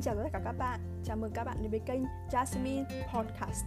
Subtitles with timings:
[0.00, 3.64] Xin chào tất cả các bạn, chào mừng các bạn đến với kênh Jasmine Podcast.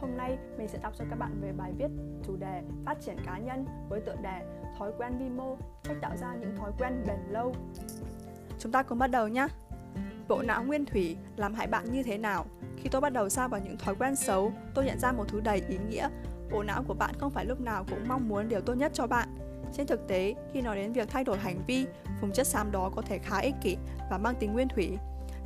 [0.00, 1.86] Hôm nay mình sẽ đọc cho các bạn về bài viết
[2.26, 4.42] chủ đề Phát triển cá nhân với tựa đề
[4.78, 7.54] Thói quen vi mô, cách tạo ra những thói quen bền lâu.
[8.58, 9.46] Chúng ta cùng bắt đầu nhé
[10.28, 12.46] Bộ não nguyên thủy làm hại bạn như thế nào?
[12.76, 15.40] Khi tôi bắt đầu xa vào những thói quen xấu, tôi nhận ra một thứ
[15.40, 16.08] đầy ý nghĩa.
[16.50, 19.06] Bộ não của bạn không phải lúc nào cũng mong muốn điều tốt nhất cho
[19.06, 19.28] bạn.
[19.72, 21.86] Trên thực tế, khi nói đến việc thay đổi hành vi,
[22.20, 23.76] vùng chất xám đó có thể khá ích kỷ
[24.10, 24.98] và mang tính nguyên thủy.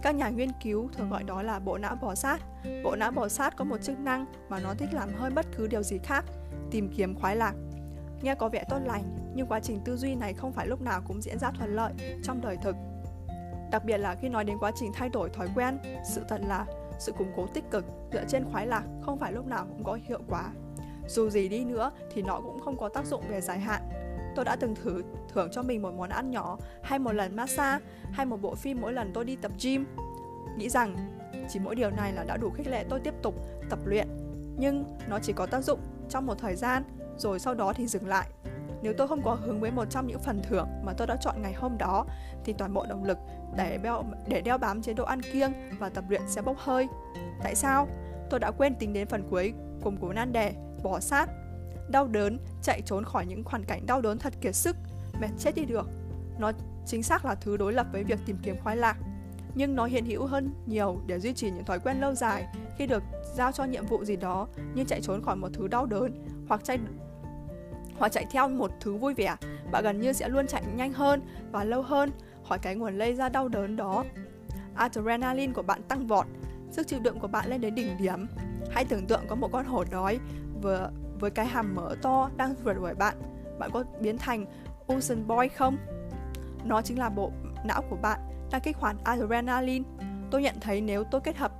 [0.06, 2.38] Các nhà nghiên cứu thường gọi đó là bộ não bò sát.
[2.84, 5.66] Bộ não bò sát có một chức năng mà nó thích làm hơn bất cứ
[5.66, 6.24] điều gì khác,
[6.70, 7.54] tìm kiếm khoái lạc.
[8.22, 11.02] Nghe có vẻ tốt lành, nhưng quá trình tư duy này không phải lúc nào
[11.06, 11.92] cũng diễn ra thuận lợi
[12.22, 12.76] trong đời thực.
[13.70, 15.78] Đặc biệt là khi nói đến quá trình thay đổi thói quen,
[16.14, 16.66] sự thật là
[16.98, 19.98] sự củng cố tích cực dựa trên khoái lạc không phải lúc nào cũng có
[20.08, 20.50] hiệu quả.
[21.08, 23.82] Dù gì đi nữa thì nó cũng không có tác dụng về dài hạn
[24.36, 25.02] tôi đã từng thử
[25.34, 28.80] thưởng cho mình một món ăn nhỏ hay một lần massage hay một bộ phim
[28.80, 29.86] mỗi lần tôi đi tập gym
[30.56, 30.96] nghĩ rằng
[31.48, 33.34] chỉ mỗi điều này là đã đủ khích lệ tôi tiếp tục
[33.70, 34.08] tập luyện
[34.58, 36.82] nhưng nó chỉ có tác dụng trong một thời gian
[37.18, 38.26] rồi sau đó thì dừng lại
[38.82, 41.42] nếu tôi không có hứng với một trong những phần thưởng mà tôi đã chọn
[41.42, 42.06] ngày hôm đó
[42.44, 43.18] thì toàn bộ động lực
[43.56, 46.88] để đeo, để đeo bám chế độ ăn kiêng và tập luyện sẽ bốc hơi.
[47.42, 47.88] Tại sao?
[48.30, 51.26] Tôi đã quên tính đến phần cuối cùng của nan đề bỏ sát
[51.90, 54.76] đau đớn, chạy trốn khỏi những hoàn cảnh đau đớn thật kiệt sức,
[55.20, 55.88] mệt chết đi được.
[56.38, 56.52] Nó
[56.86, 58.96] chính xác là thứ đối lập với việc tìm kiếm khoái lạc.
[59.54, 62.46] Nhưng nó hiện hữu hơn nhiều để duy trì những thói quen lâu dài
[62.78, 63.02] khi được
[63.34, 66.60] giao cho nhiệm vụ gì đó như chạy trốn khỏi một thứ đau đớn hoặc
[66.64, 66.78] chạy
[67.98, 69.36] hoặc chạy theo một thứ vui vẻ,
[69.72, 71.20] bạn gần như sẽ luôn chạy nhanh hơn
[71.52, 72.10] và lâu hơn
[72.48, 74.04] khỏi cái nguồn lây ra đau đớn đó.
[74.74, 76.26] Adrenaline của bạn tăng vọt,
[76.70, 78.26] sức chịu đựng của bạn lên đến đỉnh điểm.
[78.70, 80.18] Hãy tưởng tượng có một con hổ đói
[80.62, 83.16] vừa với cái hàm mỡ to đang rượt đuổi bạn.
[83.58, 84.46] Bạn có biến thành
[84.86, 85.76] ocean Boy không?
[86.64, 87.30] Nó chính là bộ
[87.64, 89.84] não của bạn đang kích hoạt adrenaline.
[90.30, 91.52] Tôi nhận thấy nếu tôi kết hợp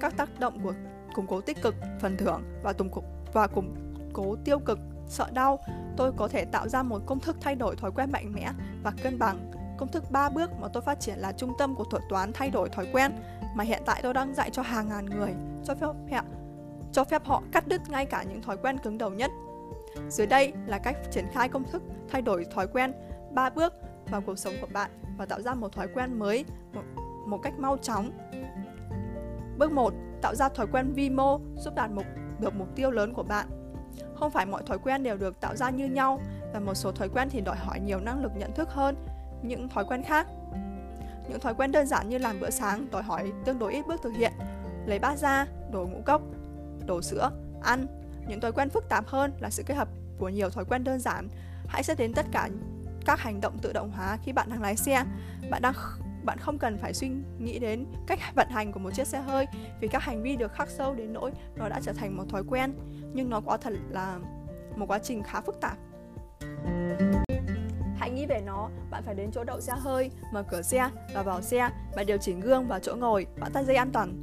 [0.00, 0.72] các tác động của
[1.14, 3.74] củng cố tích cực, phần thưởng và tùng cục, và củng
[4.12, 5.58] cố tiêu cực, sợ đau,
[5.96, 8.50] tôi có thể tạo ra một công thức thay đổi thói quen mạnh mẽ
[8.82, 9.50] và cân bằng.
[9.78, 12.50] Công thức 3 bước mà tôi phát triển là trung tâm của thuật toán thay
[12.50, 13.12] đổi thói quen
[13.54, 15.34] mà hiện tại tôi đang dạy cho hàng ngàn người.
[15.64, 15.86] Cho phép
[16.92, 19.30] cho phép họ cắt đứt ngay cả những thói quen cứng đầu nhất.
[20.08, 22.92] Dưới đây là cách triển khai công thức thay đổi thói quen
[23.30, 23.74] 3 bước
[24.10, 26.82] vào cuộc sống của bạn và tạo ra một thói quen mới một,
[27.26, 28.10] một cách mau chóng.
[29.58, 29.94] Bước 1.
[30.22, 32.06] Tạo ra thói quen vi mô giúp đạt mục
[32.40, 33.46] được mục tiêu lớn của bạn.
[34.14, 36.20] Không phải mọi thói quen đều được tạo ra như nhau
[36.52, 38.96] và một số thói quen thì đòi hỏi nhiều năng lực nhận thức hơn
[39.42, 40.26] những thói quen khác.
[41.28, 44.02] Những thói quen đơn giản như làm bữa sáng đòi hỏi tương đối ít bước
[44.02, 44.32] thực hiện.
[44.86, 46.22] Lấy bát ra, đổ ngũ cốc,
[46.86, 47.30] đồ sữa,
[47.62, 47.86] ăn.
[48.28, 49.88] Những thói quen phức tạp hơn là sự kết hợp
[50.18, 51.28] của nhiều thói quen đơn giản.
[51.66, 52.48] Hãy xét đến tất cả
[53.04, 55.04] các hành động tự động hóa khi bạn đang lái xe.
[55.50, 55.74] Bạn đang
[56.24, 59.46] bạn không cần phải suy nghĩ đến cách vận hành của một chiếc xe hơi
[59.80, 62.42] vì các hành vi được khắc sâu đến nỗi nó đã trở thành một thói
[62.48, 62.72] quen
[63.14, 64.18] nhưng nó quả thật là
[64.76, 65.76] một quá trình khá phức tạp
[67.96, 71.22] Hãy nghĩ về nó, bạn phải đến chỗ đậu xe hơi, mở cửa xe và
[71.22, 74.21] vào xe, bạn điều chỉnh gương và chỗ ngồi, bạn tắt dây an toàn,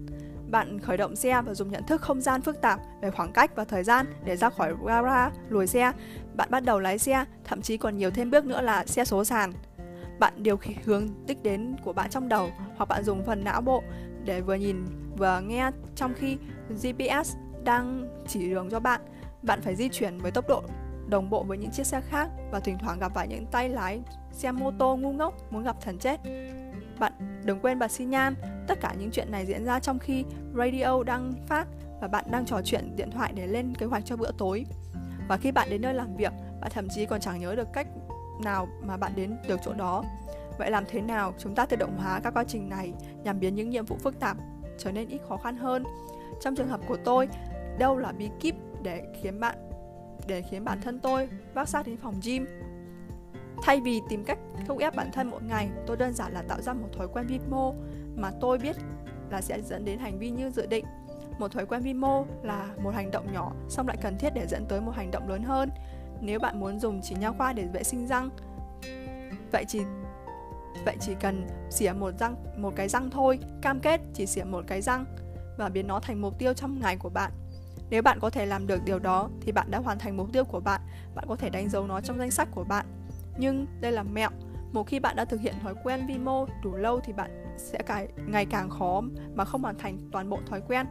[0.51, 3.55] bạn khởi động xe và dùng nhận thức không gian phức tạp về khoảng cách
[3.55, 5.91] và thời gian để ra khỏi gara, lùi xe.
[6.35, 9.23] Bạn bắt đầu lái xe, thậm chí còn nhiều thêm bước nữa là xe số
[9.23, 9.53] sàn.
[10.19, 13.83] Bạn điều hướng đích đến của bạn trong đầu hoặc bạn dùng phần não bộ
[14.25, 14.85] để vừa nhìn
[15.17, 16.37] vừa nghe trong khi
[16.69, 19.01] GPS đang chỉ đường cho bạn.
[19.41, 20.63] Bạn phải di chuyển với tốc độ
[21.09, 24.01] đồng bộ với những chiếc xe khác và thỉnh thoảng gặp phải những tay lái
[24.31, 26.19] xe mô tô ngu ngốc muốn gặp thần chết.
[27.49, 28.35] Đừng quên bật xi nhan,
[28.67, 30.25] tất cả những chuyện này diễn ra trong khi
[30.57, 31.67] radio đang phát
[32.01, 34.65] và bạn đang trò chuyện điện thoại để lên kế hoạch cho bữa tối.
[35.27, 37.87] Và khi bạn đến nơi làm việc, bạn thậm chí còn chẳng nhớ được cách
[38.43, 40.03] nào mà bạn đến được chỗ đó.
[40.57, 42.93] Vậy làm thế nào chúng ta tự động hóa các quá trình này
[43.23, 44.37] nhằm biến những nhiệm vụ phức tạp
[44.77, 45.83] trở nên ít khó khăn hơn?
[46.41, 47.27] Trong trường hợp của tôi,
[47.79, 49.55] đâu là bí kíp để khiến bạn
[50.27, 52.45] để khiến bản thân tôi vác sát đến phòng gym
[53.63, 54.37] Thay vì tìm cách
[54.67, 57.27] thúc ép bản thân mỗi ngày, tôi đơn giản là tạo ra một thói quen
[57.27, 57.73] vi mô
[58.15, 58.75] mà tôi biết
[59.29, 60.85] là sẽ dẫn đến hành vi như dự định.
[61.39, 64.47] Một thói quen vi mô là một hành động nhỏ song lại cần thiết để
[64.47, 65.69] dẫn tới một hành động lớn hơn.
[66.21, 68.29] Nếu bạn muốn dùng chỉ nha khoa để vệ sinh răng,
[69.51, 69.81] vậy chỉ
[70.85, 74.63] vậy chỉ cần xỉa một răng một cái răng thôi, cam kết chỉ xỉa một
[74.67, 75.05] cái răng
[75.57, 77.31] và biến nó thành mục tiêu trong ngày của bạn.
[77.89, 80.43] Nếu bạn có thể làm được điều đó thì bạn đã hoàn thành mục tiêu
[80.43, 80.81] của bạn,
[81.15, 82.85] bạn có thể đánh dấu nó trong danh sách của bạn
[83.39, 84.29] nhưng đây là mẹo
[84.71, 87.79] một khi bạn đã thực hiện thói quen vi mô đủ lâu thì bạn sẽ
[87.85, 89.01] cải, ngày càng khó
[89.35, 90.87] mà không hoàn thành toàn bộ thói quen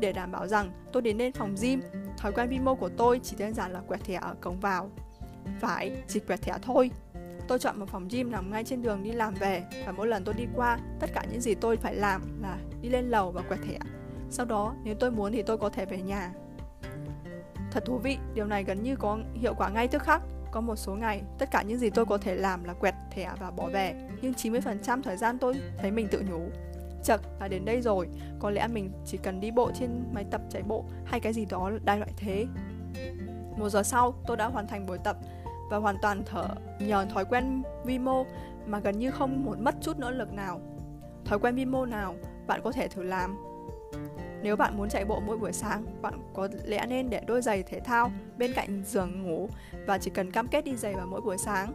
[0.00, 1.80] để đảm bảo rằng tôi đến lên phòng gym
[2.18, 4.90] thói quen vi mô của tôi chỉ đơn giản là quẹt thẻ ở cổng vào
[5.60, 6.90] phải chỉ quẹt thẻ thôi
[7.48, 10.24] Tôi chọn một phòng gym nằm ngay trên đường đi làm về và mỗi lần
[10.24, 13.42] tôi đi qua, tất cả những gì tôi phải làm là đi lên lầu và
[13.42, 13.78] quẹt thẻ.
[14.30, 16.32] Sau đó, nếu tôi muốn thì tôi có thể về nhà.
[17.70, 20.22] Thật thú vị, điều này gần như có hiệu quả ngay tức khắc.
[20.52, 23.30] Có một số ngày, tất cả những gì tôi có thể làm là quẹt thẻ
[23.40, 24.08] và bỏ về.
[24.22, 26.48] Nhưng 90% thời gian tôi thấy mình tự nhủ.
[27.04, 28.08] Chật là đến đây rồi,
[28.38, 31.44] có lẽ mình chỉ cần đi bộ trên máy tập chạy bộ hay cái gì
[31.44, 32.46] đó đại loại thế.
[33.56, 35.16] Một giờ sau, tôi đã hoàn thành buổi tập
[35.70, 36.48] và hoàn toàn thở
[36.80, 38.24] nhờ thói quen vi mô
[38.66, 40.60] mà gần như không một mất chút nỗ lực nào.
[41.24, 42.14] Thói quen vi mô nào
[42.46, 43.36] bạn có thể thử làm?
[44.42, 47.62] Nếu bạn muốn chạy bộ mỗi buổi sáng, bạn có lẽ nên để đôi giày
[47.62, 49.48] thể thao bên cạnh giường ngủ
[49.86, 51.72] và chỉ cần cam kết đi giày vào mỗi buổi sáng.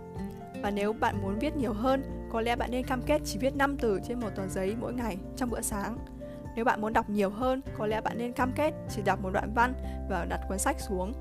[0.62, 3.56] Và nếu bạn muốn viết nhiều hơn, có lẽ bạn nên cam kết chỉ viết
[3.56, 5.98] 5 từ trên một tờ giấy mỗi ngày trong bữa sáng.
[6.56, 9.30] Nếu bạn muốn đọc nhiều hơn, có lẽ bạn nên cam kết chỉ đọc một
[9.34, 9.74] đoạn văn
[10.10, 11.14] và đặt cuốn sách xuống.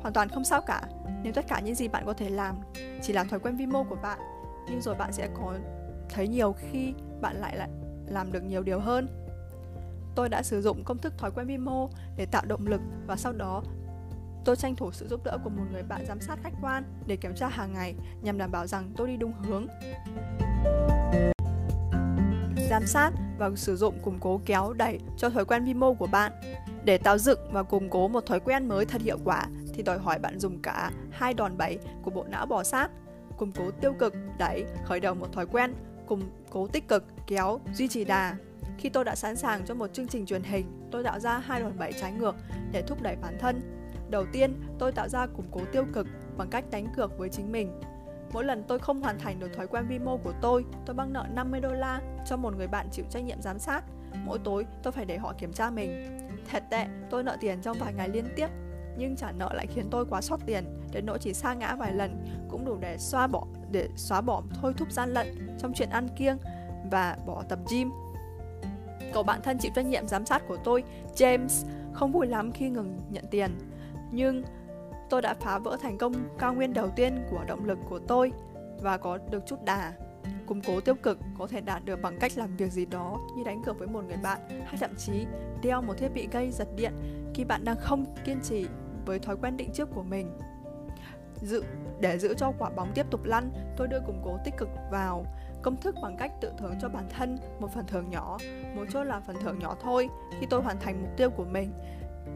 [0.00, 0.82] Hoàn toàn không sao cả,
[1.22, 2.56] nếu tất cả những gì bạn có thể làm
[3.02, 4.18] chỉ là thói quen vi mô của bạn,
[4.70, 5.54] nhưng rồi bạn sẽ có
[6.08, 7.68] thấy nhiều khi bạn lại lại
[8.06, 9.17] làm được nhiều điều hơn.
[10.18, 13.16] Tôi đã sử dụng công thức thói quen vi mô để tạo động lực và
[13.16, 13.62] sau đó
[14.44, 17.16] tôi tranh thủ sự giúp đỡ của một người bạn giám sát khách quan để
[17.16, 19.66] kiểm tra hàng ngày nhằm đảm bảo rằng tôi đi đúng hướng.
[22.70, 26.06] Giám sát và sử dụng củng cố kéo đẩy cho thói quen vi mô của
[26.06, 26.32] bạn.
[26.84, 29.98] Để tạo dựng và củng cố một thói quen mới thật hiệu quả thì đòi
[29.98, 32.90] hỏi bạn dùng cả hai đòn bẩy của bộ não bò sát,
[33.36, 35.74] củng cố tiêu cực, đẩy, khởi đầu một thói quen,
[36.06, 38.36] củng cố tích cực, kéo, duy trì đà.
[38.78, 41.60] Khi tôi đã sẵn sàng cho một chương trình truyền hình, tôi tạo ra hai
[41.60, 42.34] đòn bẩy trái ngược
[42.72, 43.60] để thúc đẩy bản thân.
[44.10, 47.52] Đầu tiên, tôi tạo ra củng cố tiêu cực bằng cách đánh cược với chính
[47.52, 47.80] mình.
[48.32, 51.12] Mỗi lần tôi không hoàn thành được thói quen vi mô của tôi, tôi băng
[51.12, 53.84] nợ 50 đô la cho một người bạn chịu trách nhiệm giám sát.
[54.24, 56.18] Mỗi tối, tôi phải để họ kiểm tra mình.
[56.50, 58.48] Thật tệ, tôi nợ tiền trong vài ngày liên tiếp
[58.98, 61.92] nhưng trả nợ lại khiến tôi quá sót tiền đến nỗi chỉ sa ngã vài
[61.92, 65.90] lần cũng đủ để xóa bỏ để xóa bỏ thôi thúc gian lận trong chuyện
[65.90, 66.38] ăn kiêng
[66.90, 67.90] và bỏ tập gym
[69.12, 70.84] cậu bạn thân chịu trách nhiệm giám sát của tôi,
[71.14, 73.50] James, không vui lắm khi ngừng nhận tiền.
[74.12, 74.42] Nhưng
[75.10, 78.32] tôi đã phá vỡ thành công cao nguyên đầu tiên của động lực của tôi
[78.80, 79.92] và có được chút đà.
[80.46, 83.44] Củng cố tiêu cực có thể đạt được bằng cách làm việc gì đó như
[83.44, 85.26] đánh cược với một người bạn hay thậm chí
[85.62, 86.92] đeo một thiết bị gây giật điện
[87.34, 88.66] khi bạn đang không kiên trì
[89.06, 90.38] với thói quen định trước của mình.
[91.42, 91.64] Dự,
[92.00, 95.26] để giữ cho quả bóng tiếp tục lăn, tôi đưa củng cố tích cực vào
[95.62, 98.38] công thức bằng cách tự thưởng cho bản thân một phần thưởng nhỏ,
[98.74, 100.08] một chốt là phần thưởng nhỏ thôi
[100.40, 101.72] khi tôi hoàn thành mục tiêu của mình.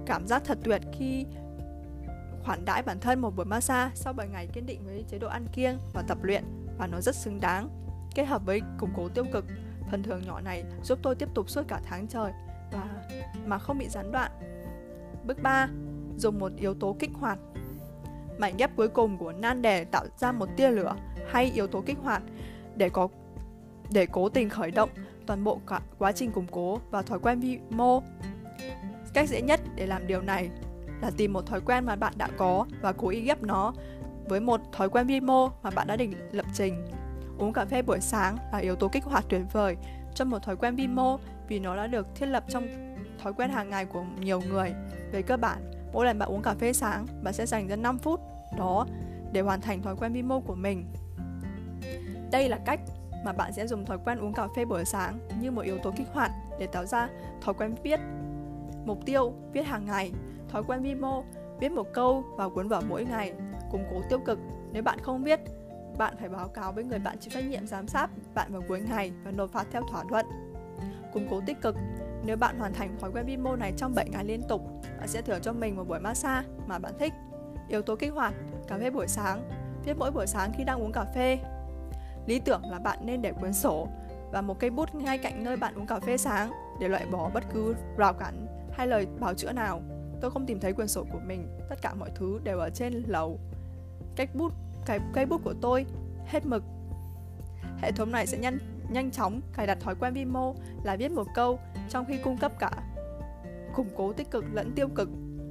[0.07, 1.27] Cảm giác thật tuyệt khi
[2.45, 5.29] khoản đãi bản thân một buổi massage sau 7 ngày kiên định với chế độ
[5.29, 6.45] ăn kiêng và tập luyện
[6.79, 7.69] và nó rất xứng đáng.
[8.15, 9.45] Kết hợp với củng cố tiêu cực,
[9.91, 12.33] phần thưởng nhỏ này giúp tôi tiếp tục suốt cả tháng trời
[12.73, 12.85] và
[13.47, 14.31] mà không bị gián đoạn.
[15.25, 15.69] Bước 3
[16.17, 17.39] dùng một yếu tố kích hoạt.
[18.39, 20.95] Mảnh ghép cuối cùng của nan đề tạo ra một tia lửa
[21.29, 22.23] hay yếu tố kích hoạt
[22.77, 23.09] để có
[23.91, 24.91] để cố tình khởi động
[25.27, 28.03] toàn bộ cả quá trình củng cố và thói quen vi mô.
[29.15, 30.51] Cách dễ nhất để làm điều này
[31.03, 33.73] là tìm một thói quen mà bạn đã có và cố ý ghép nó
[34.29, 36.87] với một thói quen vi mô mà bạn đã định lập trình.
[37.39, 39.77] Uống cà phê buổi sáng là yếu tố kích hoạt tuyệt vời
[40.15, 42.69] cho một thói quen vi mô vì nó đã được thiết lập trong
[43.23, 44.73] thói quen hàng ngày của nhiều người.
[45.13, 47.99] Về cơ bản, Mỗi lần bạn uống cà phê sáng, bạn sẽ dành ra 5
[47.99, 48.21] phút
[48.59, 48.87] đó
[49.33, 50.87] để hoàn thành thói quen vi mô của mình.
[52.33, 52.81] Đây là cách
[53.25, 55.93] mà bạn sẽ dùng thói quen uống cà phê buổi sáng như một yếu tố
[55.97, 57.09] kích hoạt để tạo ra
[57.41, 58.01] thói quen viết.
[58.85, 60.13] Mục tiêu viết hàng ngày,
[60.49, 61.25] thói quen vi mô
[61.61, 63.33] viết một câu vào cuốn vở mỗi ngày,
[63.71, 64.39] củng cố tiêu cực.
[64.73, 65.41] Nếu bạn không viết,
[65.99, 68.81] bạn phải báo cáo với người bạn chịu trách nhiệm giám sát bạn vào cuối
[68.81, 70.27] ngày và nộp phạt theo thỏa thuận.
[71.13, 71.77] Củng cố tích cực
[72.25, 74.63] nếu bạn hoàn thành thói quen vi mô này trong 7 ngày liên tục,
[74.99, 77.13] bạn sẽ thưởng cho mình một buổi massage mà bạn thích.
[77.69, 78.35] Yếu tố kích hoạt,
[78.69, 79.51] cà phê buổi sáng,
[79.85, 81.39] viết mỗi buổi sáng khi đang uống cà phê.
[82.27, 83.89] Lý tưởng là bạn nên để cuốn sổ
[84.33, 87.31] và một cây bút ngay cạnh nơi bạn uống cà phê sáng để loại bỏ
[87.35, 89.83] bất cứ rào cản hay lời bảo chữa nào.
[90.21, 93.03] Tôi không tìm thấy quyển sổ của mình, tất cả mọi thứ đều ở trên
[93.07, 93.39] lầu.
[94.17, 94.53] Cách bút,
[94.87, 95.87] cái cây bút của tôi
[96.27, 96.65] hết mực.
[97.83, 98.59] Hệ thống này sẽ nhanh
[98.93, 102.39] nhanh chóng cài đặt thói quen vi mô là viết một câu trong khi cung
[102.39, 102.71] cấp cả
[103.75, 105.09] củng cố tích cực lẫn tiêu cực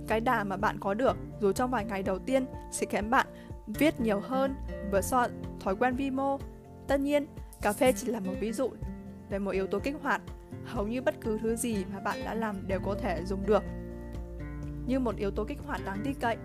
[0.08, 3.28] cái đà mà bạn có được dù trong vài ngày đầu tiên sẽ khiến bạn
[3.68, 4.56] viết nhiều hơn
[4.92, 5.28] vượt so
[5.60, 6.38] thói quen vi mô
[6.88, 7.26] tất nhiên,
[7.62, 8.70] cà phê chỉ là một ví dụ
[9.30, 10.22] về một yếu tố kích hoạt.
[10.66, 13.64] Hầu như bất cứ thứ gì mà bạn đã làm đều có thể dùng được.
[14.88, 16.38] Như một yếu tố kích hoạt đáng tin cậy.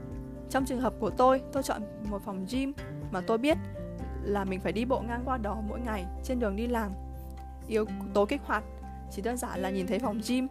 [0.51, 2.73] Trong trường hợp của tôi tôi chọn một phòng gym
[3.11, 3.59] mà tôi biết
[4.23, 6.93] là mình phải đi bộ ngang qua đó mỗi ngày trên đường đi làm.
[7.69, 8.65] Yếu tố kích hoạt
[9.11, 10.49] chỉ đơn giản là nhìn thấy phòng gym.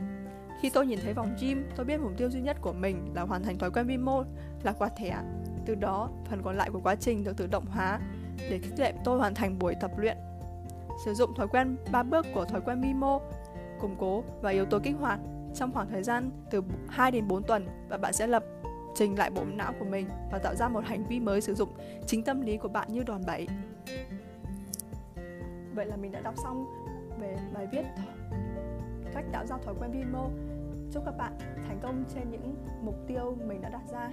[0.61, 3.21] Khi tôi nhìn thấy phòng gym, tôi biết mục tiêu duy nhất của mình là
[3.21, 4.23] hoàn thành thói quen vi mô
[4.63, 5.17] là quạt thẻ.
[5.65, 7.99] Từ đó, phần còn lại của quá trình được tự động hóa
[8.37, 10.17] để khích lệ tôi hoàn thành buổi tập luyện.
[11.05, 13.19] Sử dụng thói quen 3 bước của thói quen Mimo,
[13.79, 15.19] củng cố và yếu tố kích hoạt
[15.55, 18.43] trong khoảng thời gian từ 2 đến 4 tuần và bạn sẽ lập
[18.95, 21.69] trình lại bộ não của mình và tạo ra một hành vi mới sử dụng
[22.07, 23.47] chính tâm lý của bạn như đòn bẩy.
[25.75, 26.65] Vậy là mình đã đọc xong
[27.19, 27.83] về bài viết
[29.15, 30.29] cách tạo ra thói quen Vimo.
[30.91, 31.37] Chúc các bạn
[31.67, 34.09] thành công trên những mục tiêu mình đã đặt ra.